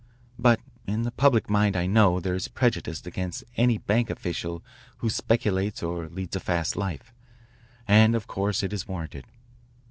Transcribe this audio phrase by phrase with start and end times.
[0.39, 4.63] "But in the public mind I know there is prejudice against any bank official
[4.97, 7.13] who speculates or leads a fast life,
[7.87, 9.25] and of course it is warranted.